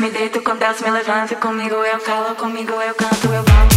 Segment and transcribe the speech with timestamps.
[0.00, 1.34] me deito, quando Deus me levanto.
[1.36, 3.67] Comigo eu calo, comigo eu canto, eu canto.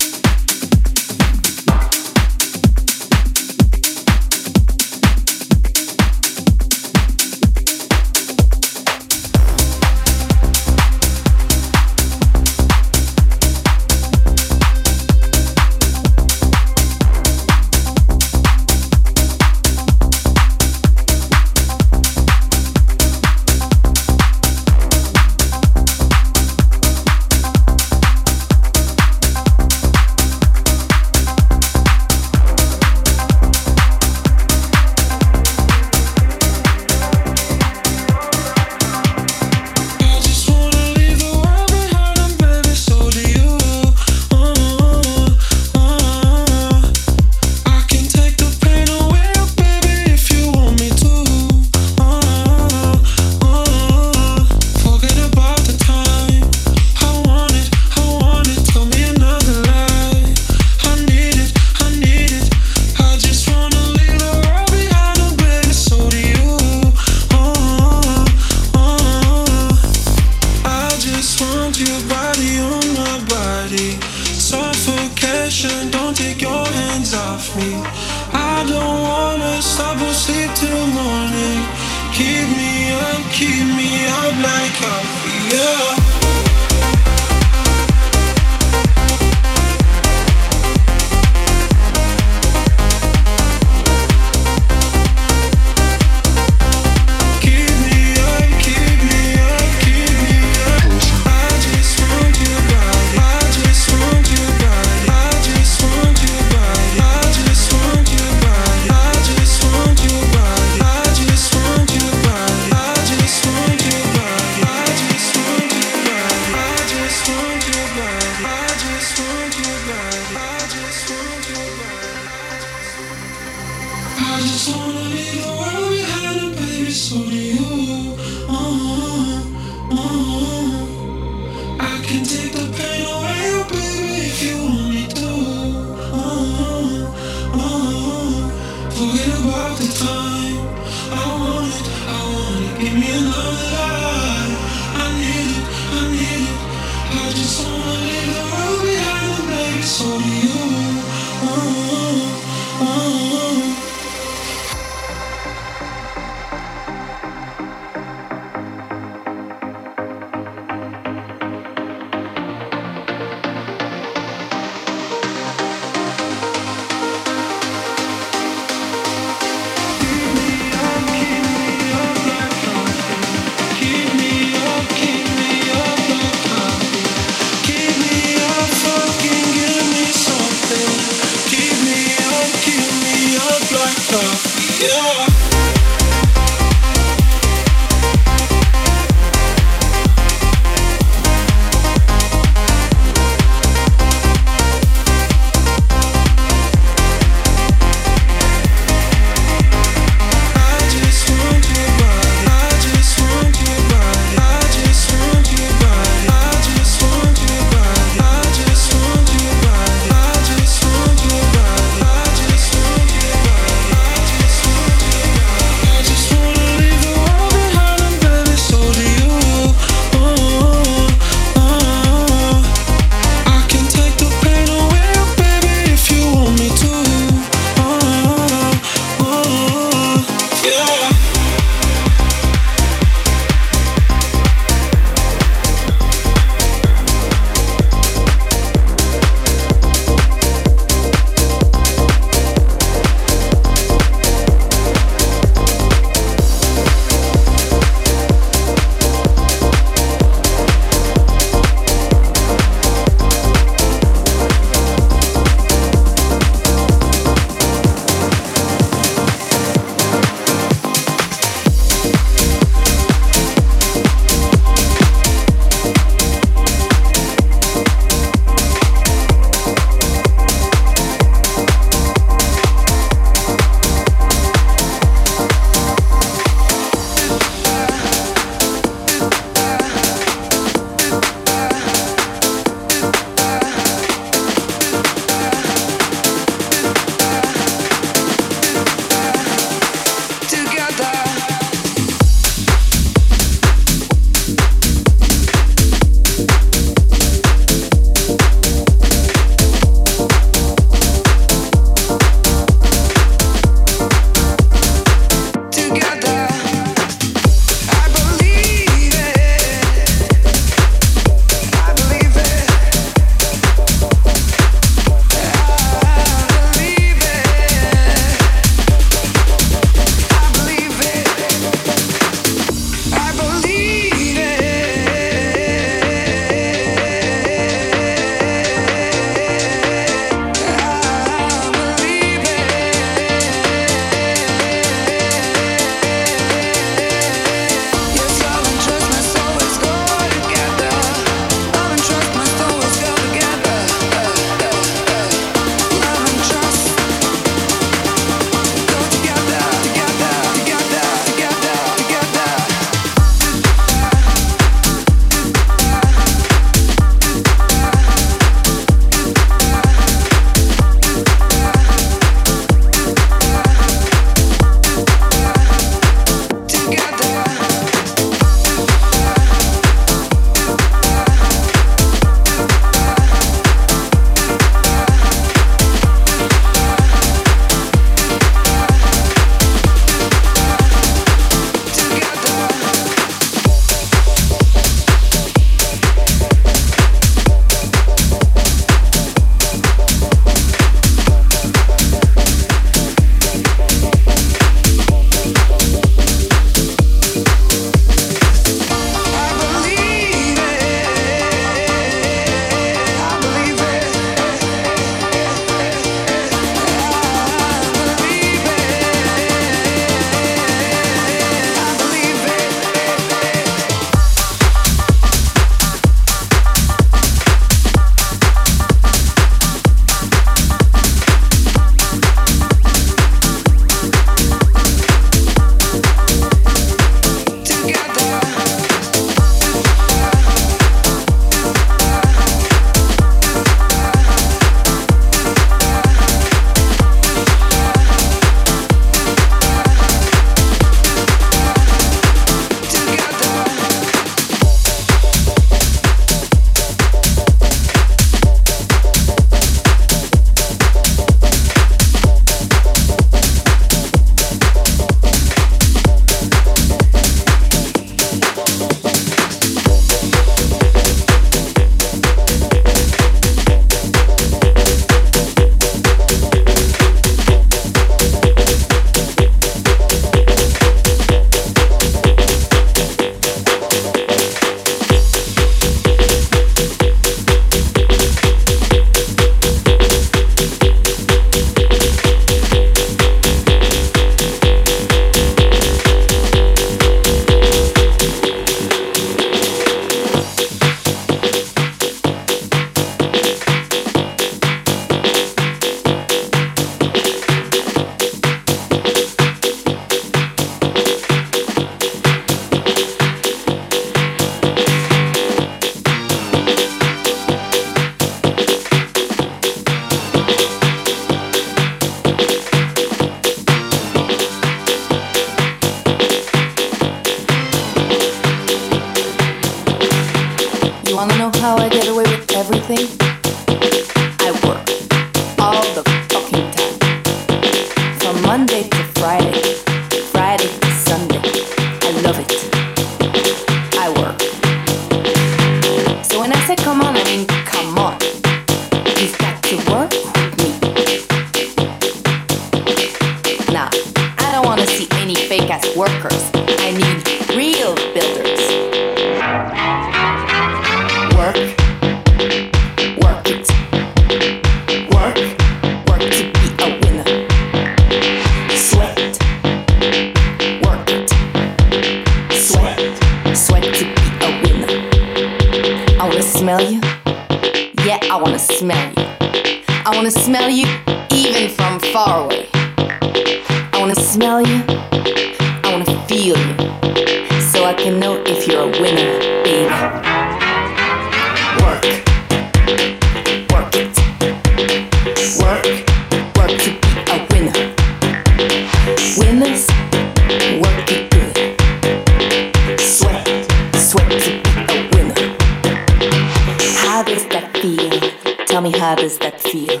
[599.04, 600.00] how does that feel?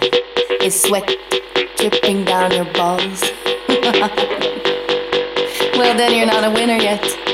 [0.62, 1.06] Is sweat
[1.76, 3.20] dripping down your balls?
[5.76, 7.33] well, then you're not a winner yet.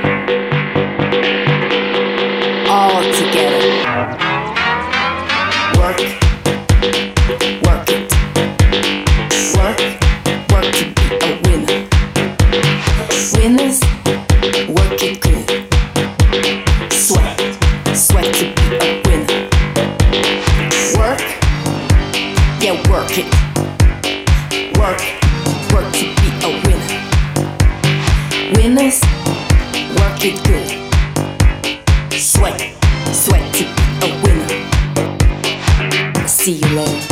[29.97, 30.69] work it good.
[32.13, 32.61] Sweat,
[33.11, 33.65] sweat to
[34.05, 34.49] a winner.
[36.27, 37.10] See you later.